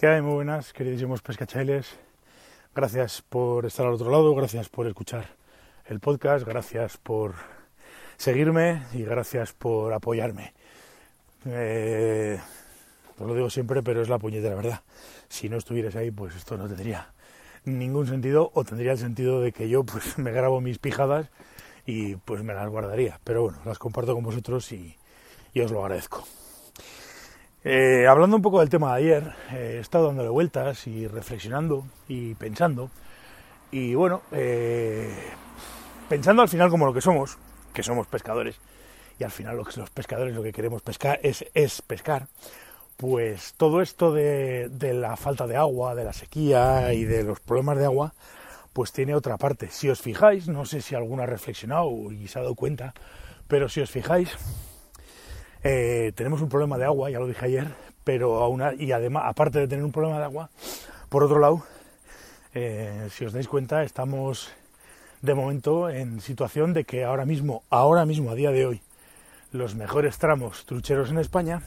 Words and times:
¿Qué? 0.00 0.22
Muy 0.22 0.32
buenas, 0.32 0.72
queridísimos 0.72 1.20
pescachailes. 1.20 1.86
Gracias 2.74 3.20
por 3.20 3.66
estar 3.66 3.84
al 3.84 3.92
otro 3.92 4.10
lado, 4.10 4.34
gracias 4.34 4.70
por 4.70 4.86
escuchar 4.86 5.26
el 5.84 6.00
podcast, 6.00 6.46
gracias 6.46 6.96
por 6.96 7.34
seguirme 8.16 8.82
y 8.94 9.02
gracias 9.02 9.52
por 9.52 9.92
apoyarme. 9.92 10.54
Eh, 11.44 12.40
os 13.18 13.26
lo 13.28 13.34
digo 13.34 13.50
siempre, 13.50 13.82
pero 13.82 14.00
es 14.00 14.08
la 14.08 14.18
puñetera 14.18 14.54
verdad. 14.54 14.80
Si 15.28 15.50
no 15.50 15.58
estuvierais 15.58 15.96
ahí, 15.96 16.10
pues 16.10 16.34
esto 16.34 16.56
no 16.56 16.66
tendría 16.66 17.12
ningún 17.66 18.06
sentido 18.06 18.52
o 18.54 18.64
tendría 18.64 18.92
el 18.92 18.98
sentido 18.98 19.42
de 19.42 19.52
que 19.52 19.68
yo 19.68 19.84
pues 19.84 20.16
me 20.16 20.32
grabo 20.32 20.62
mis 20.62 20.78
pijadas 20.78 21.28
y 21.84 22.16
pues 22.16 22.42
me 22.42 22.54
las 22.54 22.70
guardaría. 22.70 23.20
Pero 23.22 23.42
bueno, 23.42 23.58
las 23.66 23.78
comparto 23.78 24.14
con 24.14 24.24
vosotros 24.24 24.72
y 24.72 24.96
os 25.62 25.70
lo 25.70 25.84
agradezco. 25.84 26.26
Eh, 27.62 28.06
hablando 28.08 28.36
un 28.36 28.42
poco 28.42 28.60
del 28.60 28.70
tema 28.70 28.96
de 28.96 29.02
ayer, 29.02 29.34
eh, 29.52 29.74
he 29.76 29.80
estado 29.80 30.06
dándole 30.06 30.30
vueltas 30.30 30.86
y 30.86 31.06
reflexionando 31.06 31.84
y 32.08 32.34
pensando. 32.34 32.90
Y 33.70 33.94
bueno, 33.94 34.22
eh, 34.32 35.14
pensando 36.08 36.40
al 36.40 36.48
final 36.48 36.70
como 36.70 36.86
lo 36.86 36.94
que 36.94 37.02
somos, 37.02 37.36
que 37.74 37.82
somos 37.82 38.06
pescadores, 38.06 38.56
y 39.18 39.24
al 39.24 39.30
final 39.30 39.56
los 39.56 39.90
pescadores 39.90 40.34
lo 40.34 40.42
que 40.42 40.52
queremos 40.52 40.80
pescar 40.80 41.20
es, 41.22 41.44
es 41.52 41.82
pescar, 41.82 42.28
pues 42.96 43.52
todo 43.58 43.82
esto 43.82 44.12
de, 44.12 44.70
de, 44.70 44.94
la 44.94 45.16
falta 45.16 45.46
de 45.46 45.56
agua, 45.56 45.94
de 45.94 46.04
la 46.04 46.14
sequía 46.14 46.94
y 46.94 47.04
de 47.04 47.24
los 47.24 47.40
problemas 47.40 47.76
de 47.78 47.84
agua, 47.84 48.14
pues 48.72 48.92
tiene 48.92 49.14
otra 49.14 49.36
parte. 49.36 49.68
Si 49.70 49.90
os 49.90 50.00
fijáis, 50.00 50.48
no 50.48 50.64
sé 50.64 50.80
si 50.80 50.94
alguno 50.94 51.22
ha 51.24 51.26
reflexionado 51.26 51.90
y 52.10 52.26
se 52.28 52.38
ha 52.38 52.42
dado 52.42 52.54
cuenta, 52.54 52.94
pero 53.48 53.68
si 53.68 53.80
os 53.82 53.90
fijáis, 53.90 54.30
eh, 55.62 56.12
tenemos 56.14 56.40
un 56.40 56.48
problema 56.48 56.78
de 56.78 56.84
agua, 56.84 57.10
ya 57.10 57.18
lo 57.18 57.26
dije 57.26 57.44
ayer, 57.44 57.68
pero 58.04 58.42
aún, 58.42 58.62
y 58.78 58.92
además, 58.92 59.24
aparte 59.26 59.58
de 59.58 59.68
tener 59.68 59.84
un 59.84 59.92
problema 59.92 60.18
de 60.18 60.24
agua, 60.24 60.50
por 61.08 61.22
otro 61.22 61.38
lado, 61.38 61.62
eh, 62.54 63.08
si 63.10 63.24
os 63.24 63.32
dais 63.32 63.48
cuenta, 63.48 63.82
estamos 63.82 64.52
de 65.22 65.34
momento 65.34 65.90
en 65.90 66.20
situación 66.20 66.72
de 66.72 66.84
que 66.84 67.04
ahora 67.04 67.26
mismo, 67.26 67.62
ahora 67.70 68.06
mismo, 68.06 68.30
a 68.30 68.34
día 68.34 68.50
de 68.50 68.66
hoy, 68.66 68.82
los 69.52 69.74
mejores 69.74 70.18
tramos 70.18 70.64
trucheros 70.64 71.10
en 71.10 71.18
España 71.18 71.62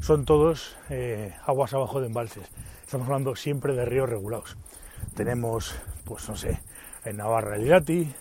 son 0.00 0.24
todos 0.24 0.76
eh, 0.90 1.34
aguas 1.46 1.74
abajo 1.74 2.00
de 2.00 2.06
embalses. 2.06 2.44
Estamos 2.84 3.06
hablando 3.06 3.36
siempre 3.36 3.74
de 3.74 3.84
ríos 3.84 4.08
regulados. 4.08 4.56
Tenemos, 5.14 5.74
pues 6.04 6.28
no 6.28 6.36
sé, 6.36 6.60
en 7.04 7.18
Navarra 7.18 7.56
el 7.56 7.66
Irati, 7.66 8.12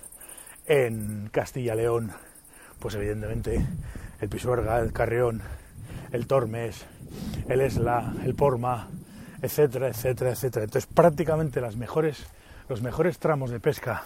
en 0.66 1.30
Castilla-León, 1.32 2.12
pues 2.80 2.96
evidentemente 2.96 3.66
el 4.22 4.30
Pisuerga, 4.30 4.80
el 4.80 4.94
Carrión, 4.94 5.42
el 6.12 6.28
Tormes, 6.28 6.86
el 7.50 7.60
Esla, 7.60 8.14
el 8.24 8.36
Porma, 8.36 8.88
etcétera, 9.42 9.90
etcétera, 9.90 10.32
etcétera. 10.32 10.66
Entonces 10.66 10.90
prácticamente 10.94 11.60
las 11.60 11.76
mejores, 11.76 12.26
los 12.70 12.82
mejores 12.82 13.18
tramos 13.18 13.50
de 13.50 13.60
pesca 13.60 14.04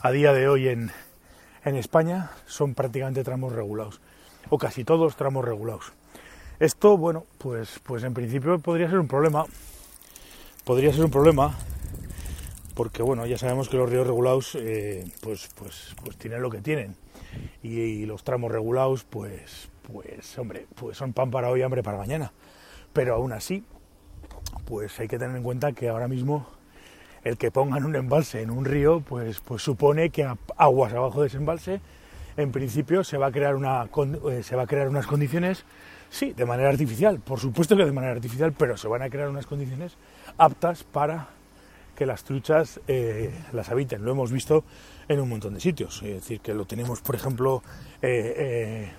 a 0.00 0.10
día 0.10 0.32
de 0.34 0.48
hoy 0.48 0.68
en, 0.68 0.90
en 1.64 1.76
España 1.76 2.30
son 2.46 2.74
prácticamente 2.74 3.24
tramos 3.24 3.52
regulados, 3.52 4.00
o 4.50 4.58
casi 4.58 4.84
todos 4.84 5.16
tramos 5.16 5.44
regulados. 5.44 5.92
Esto, 6.60 6.96
bueno, 6.96 7.24
pues, 7.38 7.80
pues 7.82 8.04
en 8.04 8.14
principio 8.14 8.58
podría 8.58 8.88
ser 8.88 8.98
un 8.98 9.08
problema, 9.08 9.46
podría 10.64 10.92
ser 10.92 11.04
un 11.04 11.10
problema, 11.10 11.56
porque 12.74 13.02
bueno, 13.02 13.24
ya 13.26 13.38
sabemos 13.38 13.70
que 13.70 13.78
los 13.78 13.88
ríos 13.88 14.06
regulados, 14.06 14.54
eh, 14.60 15.10
pues, 15.22 15.48
pues, 15.54 15.96
pues 16.04 16.16
tienen 16.18 16.42
lo 16.42 16.50
que 16.50 16.60
tienen 16.60 16.96
y, 17.62 18.06
los 18.06 18.24
tramos 18.24 18.50
regulados, 18.50 19.04
pues, 19.04 19.68
pues, 19.92 20.38
hombre, 20.38 20.66
pues 20.74 20.96
son 20.96 21.12
pan 21.12 21.30
para 21.30 21.50
hoy, 21.50 21.62
hambre 21.62 21.82
para 21.82 21.98
mañana. 21.98 22.32
Pero 22.92 23.14
aún 23.14 23.32
así, 23.32 23.64
pues 24.64 24.98
hay 25.00 25.08
que 25.08 25.18
tener 25.18 25.36
en 25.36 25.42
cuenta 25.42 25.72
que 25.72 25.88
ahora 25.88 26.08
mismo 26.08 26.46
el 27.24 27.38
que 27.38 27.50
pongan 27.50 27.84
un 27.84 27.96
embalse 27.96 28.42
en 28.42 28.50
un 28.50 28.64
río, 28.64 29.00
pues, 29.00 29.40
pues 29.40 29.62
supone 29.62 30.10
que 30.10 30.28
aguas 30.56 30.92
abajo 30.92 31.22
de 31.22 31.28
ese 31.28 31.38
embalse, 31.38 31.80
en 32.36 32.52
principio 32.52 33.04
se 33.04 33.16
va 33.16 33.26
a 33.26 33.32
crear 33.32 33.54
una, 33.54 33.88
eh, 34.30 34.42
se 34.42 34.56
va 34.56 34.62
a 34.62 34.66
crear 34.66 34.88
unas 34.88 35.06
condiciones, 35.06 35.64
sí, 36.10 36.32
de 36.32 36.44
manera 36.44 36.68
artificial, 36.68 37.20
por 37.20 37.40
supuesto 37.40 37.76
que 37.76 37.84
de 37.84 37.92
manera 37.92 38.12
artificial, 38.12 38.52
pero 38.52 38.76
se 38.76 38.88
van 38.88 39.02
a 39.02 39.10
crear 39.10 39.28
unas 39.28 39.46
condiciones 39.46 39.96
aptas 40.36 40.84
para 40.84 41.28
que 41.94 42.06
las 42.06 42.24
truchas 42.24 42.80
eh, 42.86 43.32
las 43.52 43.70
habiten. 43.70 44.04
Lo 44.04 44.12
hemos 44.12 44.32
visto 44.32 44.64
en 45.08 45.20
un 45.20 45.28
montón 45.28 45.54
de 45.54 45.60
sitios. 45.60 46.02
Es 46.02 46.14
decir, 46.14 46.40
que 46.40 46.54
lo 46.54 46.64
tenemos, 46.64 47.00
por 47.00 47.14
ejemplo, 47.14 47.62
eh, 48.02 48.34
eh, 48.36 48.92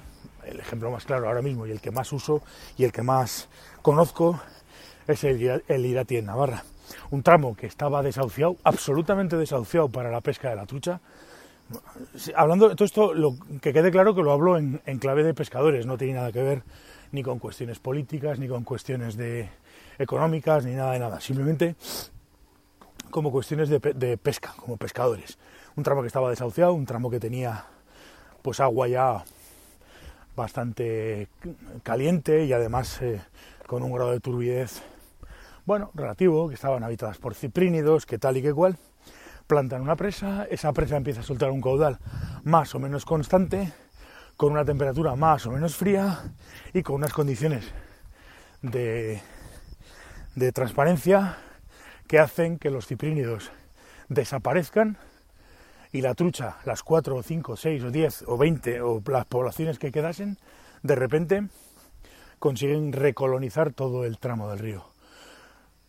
el 0.46 0.60
ejemplo 0.60 0.92
más 0.92 1.06
claro 1.06 1.28
ahora 1.28 1.42
mismo 1.42 1.66
y 1.66 1.72
el 1.72 1.82
que 1.82 1.92
más 1.92 2.12
uso 2.14 2.42
y 2.78 2.84
el 2.84 2.92
que 2.92 3.02
más 3.02 3.50
conozco 3.82 4.40
es 5.08 5.24
el, 5.24 5.64
el 5.68 5.86
Irati 5.86 6.18
en 6.18 6.26
Navarra. 6.26 6.64
Un 7.12 7.24
tramo 7.24 7.56
que 7.56 7.68
estaba 7.68 8.02
desahuciado, 8.04 8.58
absolutamente 8.64 9.38
desahuciado 9.38 9.90
para 9.90 10.12
la 10.12 10.22
pesca 10.22 10.50
de 10.50 10.56
la 10.56 10.66
trucha. 10.66 11.02
Hablando 12.36 12.70
de 12.70 12.76
todo 12.76 12.86
esto, 12.86 13.14
lo, 13.14 13.36
que 13.60 13.74
quede 13.74 13.92
claro 13.92 14.14
que 14.14 14.22
lo 14.22 14.32
hablo 14.32 14.58
en, 14.58 14.82
en 14.86 15.00
clave 15.00 15.24
de 15.24 15.34
pescadores, 15.34 15.88
no 15.88 15.98
tiene 15.98 16.14
nada 16.14 16.32
que 16.32 16.44
ver 16.44 16.64
ni 17.12 17.24
con 17.24 17.40
cuestiones 17.40 17.80
políticas, 17.80 18.38
ni 18.38 18.48
con 18.48 18.64
cuestiones 18.64 19.18
de 19.18 19.50
económicas, 19.98 20.66
ni 20.66 20.74
nada 20.74 20.92
de 20.92 21.00
nada. 21.00 21.20
Simplemente 21.20 21.76
como 23.16 23.32
cuestiones 23.32 23.70
de, 23.70 24.18
pesca, 24.18 24.54
como 24.58 24.76
pescadores. 24.76 25.38
Un 25.78 25.86
tramo 25.86 26.02
que 26.02 26.08
estaba 26.08 26.30
desahuciado, 26.30 26.74
un 26.74 26.86
tramo 26.86 27.10
que 27.10 27.22
tenía 27.22 27.64
pues 28.42 28.60
agua 28.60 28.90
ya 28.90 29.24
bastante 30.36 31.30
caliente 31.84 32.44
y 32.44 32.52
además 32.52 33.02
eh, 33.02 33.22
con 33.68 33.84
un 33.84 33.94
grado 33.94 34.12
de 34.12 34.20
turbidez, 34.20 34.82
bueno, 35.66 35.92
relativo, 35.94 36.50
que 36.50 36.56
estaban 36.56 36.84
habitadas 36.84 37.18
por 37.18 37.36
ciprínidos, 37.36 38.06
que 38.06 38.18
tal 38.18 38.36
y 38.36 38.42
que 38.42 38.54
cual. 38.54 38.78
Plantan 39.48 39.82
una 39.82 39.96
presa, 39.96 40.46
esa 40.52 40.74
presa 40.74 40.98
empieza 40.98 41.22
a 41.22 41.24
soltar 41.24 41.52
un 41.52 41.62
caudal 41.62 42.00
más 42.44 42.76
o 42.76 42.80
menos 42.80 43.06
constante, 43.06 43.72
con 44.36 44.52
una 44.52 44.66
temperatura 44.66 45.16
más 45.16 45.46
o 45.46 45.52
menos 45.52 45.78
fría 45.78 46.34
y 46.74 46.84
con 46.84 46.96
unas 46.96 47.14
condiciones 47.14 47.64
de, 48.62 49.22
de 50.36 50.52
transparencia 50.52 51.38
que 52.08 52.20
hacen 52.20 52.58
que 52.58 52.70
los 52.70 52.88
ciprínidos 52.88 53.52
desaparezcan 54.10 54.98
y 55.92 56.02
la 56.02 56.14
trucha, 56.14 56.58
las 56.66 56.84
4 56.84 57.16
o 57.16 57.24
5, 57.24 57.56
6 57.56 57.84
o 57.84 57.92
10 57.92 58.24
o 58.28 58.38
20 58.38 58.82
o 58.82 59.02
las 59.08 59.26
poblaciones 59.26 59.80
que 59.80 59.92
quedasen, 59.92 60.38
de 60.84 60.96
repente 60.96 61.48
consiguen 62.40 62.92
recolonizar 62.92 63.74
todo 63.74 64.06
el 64.06 64.18
tramo 64.18 64.50
del 64.50 64.60
río. 64.60 64.86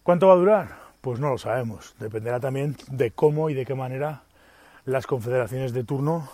¿Cuánto 0.03 0.28
va 0.28 0.34
a 0.34 0.37
durar? 0.37 0.69
Pues 1.00 1.19
no 1.19 1.31
lo 1.31 1.38
sabemos. 1.38 1.94
Dependerá 1.99 2.41
también 2.41 2.76
de 2.88 3.10
cómo 3.10 3.50
y 3.50 3.55
de 3.55 3.66
qué 3.66 3.75
manera 3.75 4.22
las 4.84 5.06
confederaciones 5.06 5.72
de 5.72 5.84
turno 5.84 6.31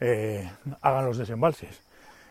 eh, 0.00 0.50
hagan 0.80 1.06
los 1.06 1.18
desembalses. 1.18 1.80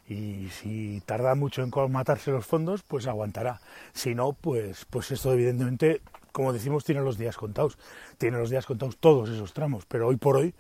Y 0.08 0.50
si 0.50 1.02
tarda 1.06 1.36
mucho 1.36 1.64
en 1.64 1.72
colmatarse 1.72 2.32
los 2.32 2.46
fondos, 2.46 2.84
pues 2.84 3.08
aguantará. 3.08 3.62
Si 3.94 4.14
no, 4.14 4.34
pues, 4.34 4.86
pues 4.90 5.10
esto 5.12 5.32
evidentemente 5.32 6.02
como 6.32 6.54
decimos, 6.54 6.84
tiene 6.84 7.02
los 7.02 7.18
días 7.18 7.38
contados. 7.38 7.78
Tiene 8.18 8.38
los 8.38 8.50
días 8.50 8.66
contados 8.66 8.98
todos 8.98 9.30
esos 9.30 9.54
tramos, 9.54 9.86
pero 9.86 10.08
hoy 10.08 10.18
por 10.18 10.38
hoy, 10.38 10.54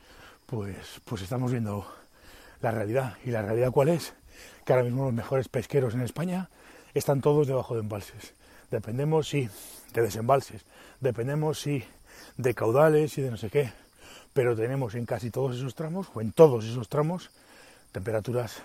pues, 0.45 1.01
pues 1.05 1.21
estamos 1.21 1.51
viendo 1.51 1.85
la 2.61 2.71
realidad. 2.71 3.17
¿Y 3.25 3.31
la 3.31 3.41
realidad 3.41 3.71
cuál 3.71 3.89
es? 3.89 4.13
Que 4.65 4.73
ahora 4.73 4.85
mismo 4.85 5.05
los 5.05 5.13
mejores 5.13 5.47
pesqueros 5.47 5.93
en 5.93 6.01
España 6.01 6.49
están 6.93 7.21
todos 7.21 7.47
debajo 7.47 7.75
de 7.75 7.81
embalses. 7.81 8.33
Dependemos, 8.69 9.27
sí, 9.27 9.49
de 9.93 10.01
desembalses. 10.01 10.65
Dependemos, 10.99 11.59
sí, 11.59 11.83
de 12.37 12.53
caudales 12.53 13.17
y 13.17 13.21
de 13.21 13.31
no 13.31 13.37
sé 13.37 13.49
qué. 13.49 13.71
Pero 14.33 14.55
tenemos 14.55 14.95
en 14.95 15.05
casi 15.05 15.29
todos 15.29 15.57
esos 15.57 15.75
tramos, 15.75 16.07
o 16.13 16.21
en 16.21 16.31
todos 16.31 16.65
esos 16.65 16.87
tramos, 16.87 17.31
temperaturas 17.91 18.61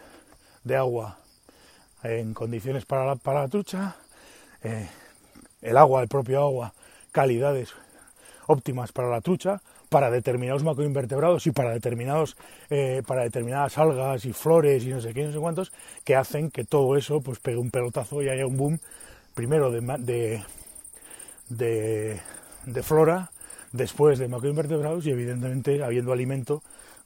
de 0.62 0.76
agua 0.76 1.18
en 2.02 2.34
condiciones 2.34 2.84
para 2.84 3.04
la, 3.04 3.16
para 3.16 3.40
la 3.40 3.48
trucha, 3.48 3.96
eh, 4.62 4.88
el 5.62 5.76
agua, 5.76 6.02
el 6.02 6.08
propio 6.08 6.40
agua, 6.40 6.72
calidades 7.16 7.72
óptimas 8.46 8.92
para 8.92 9.08
la 9.08 9.22
trucha, 9.22 9.62
para 9.88 10.10
determinados 10.10 10.62
macroinvertebrados 10.62 11.46
y 11.46 11.50
para 11.50 11.70
determinados 11.70 12.36
eh, 12.68 13.02
para 13.06 13.22
determinadas 13.22 13.78
algas 13.78 14.26
y 14.26 14.34
flores 14.34 14.84
y 14.84 14.88
no 14.88 15.00
sé 15.00 15.14
qué, 15.14 15.24
no 15.24 15.32
sé 15.32 15.38
cuántos, 15.38 15.72
que 16.04 16.14
hacen 16.14 16.50
que 16.50 16.64
todo 16.64 16.94
eso 16.94 17.22
pues 17.22 17.38
pegue 17.38 17.56
un 17.56 17.70
pelotazo 17.70 18.20
y 18.20 18.28
haya 18.28 18.44
un 18.46 18.58
boom 18.58 18.80
primero 19.32 19.70
de, 19.70 20.42
de, 21.48 22.20
de, 22.66 22.82
flora, 22.82 23.30
después 23.72 24.18
de 24.18 24.28
macroinvertebrados 24.28 25.06
y 25.06 25.10
evidentemente 25.10 25.82
habiendo 25.82 26.12
alimento, 26.12 26.62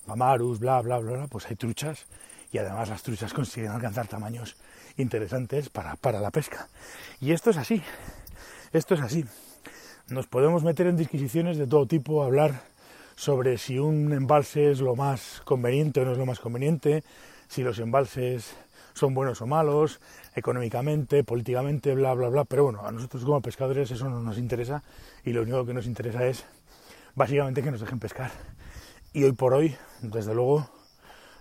mamarus, 0.08 0.58
bla, 0.58 0.80
bla, 0.80 0.98
bla, 0.98 1.12
bla, 1.12 1.26
pues 1.28 1.46
hay 1.46 1.54
truchas 1.54 2.06
y 2.50 2.58
además 2.58 2.88
las 2.88 3.04
truchas 3.04 3.32
consiguen 3.32 3.70
alcanzar 3.70 4.08
tamaños 4.08 4.56
interesantes 4.96 5.68
para, 5.68 5.94
para 5.94 6.18
la 6.20 6.32
pesca. 6.32 6.66
Y 7.20 7.30
esto 7.30 7.50
es 7.50 7.58
así, 7.58 7.80
esto 8.72 8.94
es 8.94 9.02
así 9.02 9.24
nos 10.10 10.26
podemos 10.26 10.64
meter 10.64 10.86
en 10.86 10.96
disquisiciones 10.96 11.56
de 11.56 11.66
todo 11.66 11.86
tipo, 11.86 12.22
hablar 12.22 12.62
sobre 13.14 13.58
si 13.58 13.78
un 13.78 14.12
embalse 14.12 14.70
es 14.70 14.80
lo 14.80 14.96
más 14.96 15.40
conveniente 15.44 16.00
o 16.00 16.04
no 16.04 16.12
es 16.12 16.18
lo 16.18 16.26
más 16.26 16.40
conveniente, 16.40 17.04
si 17.48 17.62
los 17.62 17.78
embalses 17.78 18.56
son 18.94 19.14
buenos 19.14 19.40
o 19.40 19.46
malos, 19.46 20.00
económicamente, 20.34 21.22
políticamente, 21.22 21.94
bla, 21.94 22.14
bla, 22.14 22.28
bla, 22.28 22.44
pero 22.44 22.64
bueno, 22.64 22.84
a 22.84 22.90
nosotros 22.90 23.24
como 23.24 23.40
pescadores 23.40 23.90
eso 23.90 24.08
no 24.08 24.20
nos 24.20 24.38
interesa 24.38 24.82
y 25.24 25.32
lo 25.32 25.42
único 25.42 25.64
que 25.64 25.74
nos 25.74 25.86
interesa 25.86 26.26
es 26.26 26.44
básicamente 27.14 27.62
que 27.62 27.70
nos 27.70 27.80
dejen 27.80 28.00
pescar. 28.00 28.32
Y 29.12 29.24
hoy 29.24 29.32
por 29.32 29.54
hoy, 29.54 29.76
desde 30.02 30.34
luego, 30.34 30.68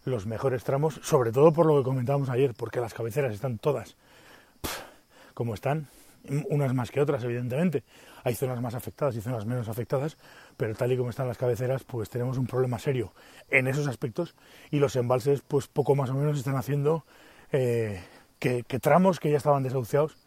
los 0.06 0.26
mejores 0.26 0.64
tramos, 0.64 1.00
sobre 1.04 1.32
todo 1.32 1.52
por 1.52 1.66
lo 1.66 1.78
que 1.78 1.84
comentábamos 1.84 2.30
ayer, 2.30 2.54
porque 2.56 2.80
las 2.80 2.94
cabeceras 2.94 3.34
están 3.34 3.58
todas 3.58 3.96
como 5.34 5.54
están, 5.54 5.88
unas 6.50 6.74
más 6.74 6.92
que 6.92 7.02
otras, 7.02 7.24
evidentemente. 7.24 7.84
Hay 8.24 8.36
zonas 8.36 8.62
más 8.62 8.76
afectadas 8.76 9.16
y 9.16 9.22
zonas 9.22 9.46
menos 9.46 9.70
afectadas, 9.70 10.18
pero 10.58 10.76
tal 10.76 10.92
y 10.92 10.98
como 10.98 11.10
están 11.10 11.28
las 11.28 11.38
cabeceras, 11.38 11.84
pues 11.84 12.10
tenemos 12.10 12.38
un 12.38 12.48
problema 12.48 12.80
serio 12.80 13.14
en 13.50 13.68
esos 13.68 13.88
aspectos 13.88 14.36
y 14.72 14.80
los 14.80 14.96
embalses, 14.96 15.42
pues 15.42 15.68
poco 15.68 15.96
más 15.96 16.10
o 16.10 16.14
menos 16.14 16.38
están 16.38 16.56
haciendo 16.56 17.06
eh, 17.52 18.02
que, 18.40 18.64
tramos 18.80 19.20
que 19.20 19.32
ya 19.32 19.38
estaban 19.38 19.64
desahuciados 19.64 20.18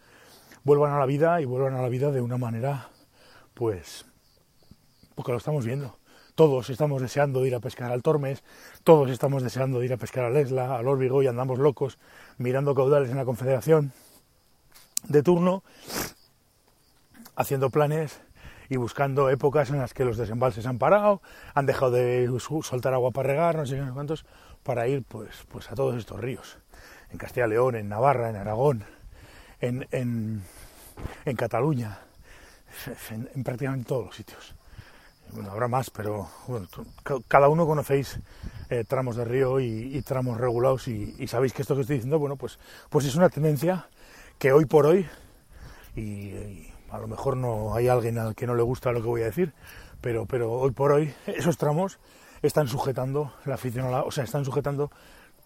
vuelvan 0.64 0.92
a 0.92 0.98
la 0.98 1.06
vida 1.06 1.40
y 1.40 1.44
vuelvan 1.44 1.74
a 1.74 1.82
la 1.82 1.88
vida 1.88 2.12
de 2.12 2.20
una 2.20 2.38
manera, 2.38 2.88
pues, 3.54 4.06
porque 5.14 5.32
lo 5.32 5.38
estamos 5.38 5.66
viendo. 5.66 5.98
Todos 6.34 6.70
estamos 6.70 7.02
deseando 7.02 7.44
ir 7.44 7.54
a 7.54 7.60
pescar 7.60 7.92
al 7.92 8.02
Tormes, 8.02 8.42
todos 8.84 9.10
estamos 9.10 9.42
deseando 9.42 9.82
ir 9.82 9.92
a 9.92 9.98
pescar 9.98 10.24
al 10.24 10.36
Esla, 10.36 10.76
al 10.78 10.88
Órbigo 10.88 11.22
y 11.22 11.26
andamos 11.26 11.58
locos 11.58 11.98
mirando 12.38 12.74
caudales 12.74 13.10
en 13.10 13.18
la 13.18 13.24
Confederación 13.26 13.92
de 15.08 15.22
turno, 15.22 15.62
haciendo 17.36 17.70
planes 17.70 18.20
y 18.68 18.76
buscando 18.76 19.28
épocas 19.28 19.70
en 19.70 19.78
las 19.78 19.94
que 19.94 20.04
los 20.04 20.16
desembalses 20.16 20.66
han 20.66 20.78
parado, 20.78 21.20
han 21.54 21.66
dejado 21.66 21.90
de 21.92 22.30
soltar 22.62 22.94
agua 22.94 23.10
para 23.10 23.28
regar, 23.28 23.56
no 23.56 23.66
sé 23.66 23.76
qué, 23.76 23.84
cuántos, 23.92 24.24
para 24.62 24.88
ir 24.88 25.02
pues, 25.02 25.44
pues 25.48 25.70
a 25.70 25.74
todos 25.74 25.96
estos 25.96 26.20
ríos. 26.20 26.58
En 27.10 27.18
Castilla 27.18 27.46
y 27.46 27.50
León, 27.50 27.76
en 27.76 27.88
Navarra, 27.88 28.30
en 28.30 28.36
Aragón, 28.36 28.84
en, 29.60 29.86
en, 29.90 30.42
en 31.24 31.36
Cataluña, 31.36 31.98
en, 33.10 33.44
prácticamente 33.44 33.88
todos 33.88 34.06
los 34.06 34.16
sitios. 34.16 34.54
Bueno, 35.32 35.50
habrá 35.50 35.68
más, 35.68 35.90
pero 35.90 36.28
bueno, 36.46 36.68
cada 37.26 37.48
uno 37.48 37.66
conocéis 37.66 38.18
eh, 38.68 38.84
tramos 38.84 39.16
de 39.16 39.24
río 39.24 39.60
y, 39.60 40.02
tramos 40.02 40.38
regulados 40.38 40.88
y, 40.88 41.26
sabéis 41.26 41.52
que 41.52 41.62
esto 41.62 41.74
que 41.74 41.82
estoy 41.82 41.96
diciendo, 41.96 42.18
bueno, 42.18 42.36
pues, 42.36 42.58
pues 42.90 43.06
es 43.06 43.14
una 43.14 43.30
tendencia 43.30 43.88
que 44.42 44.52
hoy 44.52 44.66
por 44.66 44.86
hoy, 44.86 45.06
y, 45.94 46.32
a 46.90 46.98
lo 46.98 47.06
mejor 47.06 47.36
no 47.36 47.76
hay 47.76 47.86
alguien 47.86 48.18
al 48.18 48.34
que 48.34 48.44
no 48.44 48.56
le 48.56 48.64
gusta 48.64 48.90
lo 48.90 49.00
que 49.00 49.06
voy 49.06 49.22
a 49.22 49.26
decir, 49.26 49.52
pero, 50.00 50.26
pero 50.26 50.50
hoy 50.50 50.72
por 50.72 50.90
hoy 50.90 51.14
esos 51.28 51.56
tramos 51.56 52.00
están 52.42 52.66
sujetando 52.66 53.32
la 53.44 53.54
afición, 53.54 53.94
o 53.94 54.10
sea, 54.10 54.24
están 54.24 54.44
sujetando 54.44 54.90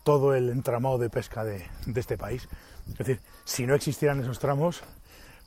todo 0.02 0.34
el 0.34 0.48
entramado 0.48 0.96
de 0.96 1.10
pesca 1.10 1.44
de, 1.44 1.62
de, 1.84 2.00
este 2.00 2.16
país. 2.16 2.48
Es 2.88 2.96
decir, 2.96 3.20
si 3.44 3.66
no 3.66 3.75
existieran 3.75 4.19
esos 4.22 4.38
tramos, 4.38 4.82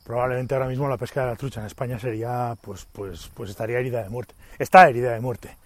probablemente 0.04 0.54
ahora 0.54 0.68
mismo 0.68 0.88
la 0.88 0.96
pesca 0.96 1.22
de 1.22 1.26
la 1.32 1.36
trucha 1.36 1.58
en 1.58 1.66
España 1.66 1.98
sería, 1.98 2.56
pues, 2.60 2.86
pues, 2.92 3.32
pues 3.34 3.50
estaría 3.50 3.80
herida 3.80 4.00
de 4.00 4.10
muerte. 4.10 4.36
Está 4.60 4.88
herida 4.88 5.12
de 5.12 5.18
muerte. 5.18 5.56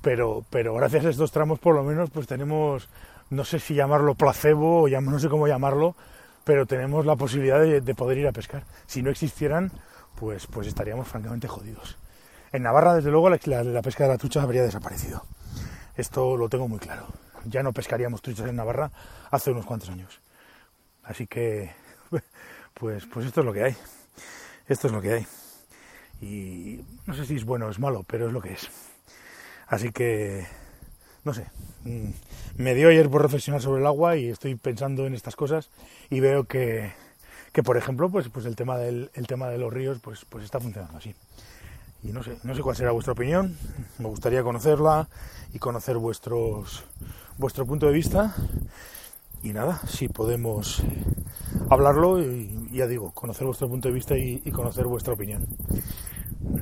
Pero, 0.00 0.42
pero 0.48 0.72
gracias 0.72 1.04
a 1.04 1.10
estos 1.10 1.32
tramos, 1.32 1.58
por 1.58 1.74
lo 1.74 1.84
menos, 1.84 2.08
pues 2.08 2.26
tenemos, 2.26 2.88
no 3.28 3.44
sé 3.44 3.58
si 3.58 3.74
llamarlo 3.74 4.14
placebo 4.14 4.84
o 4.84 4.88
no 4.88 5.18
sé 5.18 5.28
cómo 5.28 5.46
llamarlo, 5.46 5.96
pero 6.46 6.64
tenemos 6.64 7.04
la 7.04 7.16
posibilidad 7.16 7.60
de, 7.60 7.94
poder 7.96 8.18
ir 8.18 8.28
a 8.28 8.32
pescar. 8.32 8.62
Si 8.86 9.02
no 9.02 9.10
existieran, 9.10 9.72
pues, 10.14 10.46
pues 10.46 10.68
estaríamos 10.68 11.08
francamente 11.08 11.48
jodidos. 11.48 11.98
En 12.52 12.62
Navarra, 12.62 12.94
desde 12.94 13.10
luego, 13.10 13.28
la, 13.28 13.82
pesca 13.82 14.04
de 14.04 14.10
la 14.10 14.16
trucha 14.16 14.42
habría 14.42 14.62
desaparecido. 14.62 15.26
Esto 15.96 16.36
lo 16.36 16.48
tengo 16.48 16.68
muy 16.68 16.78
claro. 16.78 17.08
Ya 17.46 17.64
no 17.64 17.72
pescaríamos 17.72 18.22
truchas 18.22 18.48
en 18.48 18.54
Navarra 18.54 18.92
hace 19.32 19.50
unos 19.50 19.66
cuantos 19.66 19.90
años. 19.90 20.20
Así 21.02 21.26
que, 21.26 21.72
pues, 22.74 23.06
pues 23.06 23.26
esto 23.26 23.40
es 23.40 23.44
lo 23.44 23.52
que 23.52 23.64
hay. 23.64 23.76
Esto 24.68 24.86
es 24.86 24.92
lo 24.92 25.02
que 25.02 25.14
hay. 25.14 25.26
Y 26.20 26.80
no 27.06 27.14
sé 27.14 27.26
si 27.26 27.34
es 27.34 27.44
bueno 27.44 27.66
o 27.66 27.70
es 27.70 27.80
malo, 27.80 28.04
pero 28.06 28.28
es 28.28 28.32
lo 28.32 28.40
que 28.40 28.52
es. 28.52 28.70
Así 29.66 29.90
que, 29.90 30.46
no 31.26 31.34
sé, 31.34 31.44
mm, 31.84 32.62
me 32.62 32.74
dio 32.76 32.88
ayer 32.88 33.10
por 33.10 33.20
reflexionar 33.20 33.60
sobre 33.60 33.80
el 33.80 33.86
agua 33.86 34.16
y 34.16 34.28
estoy 34.28 34.54
pensando 34.54 35.08
en 35.08 35.14
estas 35.14 35.34
cosas 35.34 35.70
y 36.08 36.20
veo 36.20 36.44
que, 36.44 36.92
que 37.52 37.64
por 37.64 37.76
ejemplo, 37.76 38.08
pues, 38.08 38.28
pues 38.28 38.46
el 38.46 38.54
tema 38.54 38.78
del 38.78 39.10
el 39.14 39.26
tema 39.26 39.48
de 39.48 39.58
los 39.58 39.72
ríos, 39.72 39.98
pues, 40.00 40.24
pues 40.24 40.44
está 40.44 40.60
funcionando 40.60 40.96
así. 40.96 41.16
Y 42.04 42.12
no 42.12 42.22
sé, 42.22 42.38
no 42.44 42.54
sé 42.54 42.62
cuál 42.62 42.76
será 42.76 42.92
vuestra 42.92 43.12
opinión, 43.12 43.56
me 43.98 44.06
gustaría 44.06 44.44
conocerla 44.44 45.08
y 45.52 45.58
conocer 45.58 45.96
vuestros 45.98 46.84
vuestro 47.38 47.66
punto 47.66 47.86
de 47.86 47.92
vista. 47.92 48.32
Y 49.42 49.52
nada, 49.52 49.80
si 49.88 50.06
podemos 50.06 50.84
hablarlo 51.70 52.22
y 52.22 52.70
ya 52.72 52.86
digo, 52.86 53.10
conocer 53.10 53.46
vuestro 53.46 53.68
punto 53.68 53.88
de 53.88 53.94
vista 53.94 54.16
y 54.16 54.48
conocer 54.52 54.86
vuestra 54.86 55.14
opinión 55.14 55.44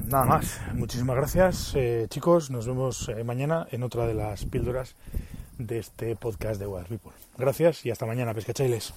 nada 0.06 0.24
más. 0.24 0.60
Muchísimas 0.74 1.16
gracias, 1.16 1.72
eh, 1.74 2.06
chicos. 2.08 2.50
Nos 2.50 2.66
vemos 2.66 3.08
eh, 3.08 3.24
mañana 3.24 3.66
en 3.70 3.82
otra 3.82 4.06
de 4.06 4.14
las 4.14 4.44
píldoras 4.44 4.94
de 5.58 5.78
este 5.78 6.16
podcast 6.16 6.60
de 6.60 6.66
Wild 6.66 6.88
People. 6.88 7.12
Gracias 7.38 7.84
y 7.86 7.90
hasta 7.90 8.06
mañana, 8.06 8.34
pescachailes. 8.34 8.94